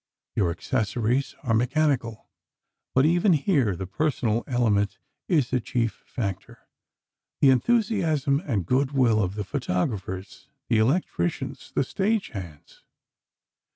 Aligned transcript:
Your 0.35 0.49
accessories 0.49 1.35
are 1.43 1.53
mechanical, 1.53 2.27
but 2.95 3.05
even 3.05 3.33
here, 3.33 3.75
the 3.75 3.85
personal 3.85 4.43
element 4.47 4.97
is 5.27 5.53
a 5.53 5.59
chief 5.59 6.01
factor—the 6.07 7.49
enthusiasm 7.51 8.41
and 8.47 8.65
good 8.65 8.93
will 8.93 9.21
of 9.21 9.35
the 9.35 9.43
photographers, 9.43 10.47
the 10.69 10.79
electricians, 10.79 11.71
the 11.75 11.83
stage 11.83 12.29
hands. 12.29 12.83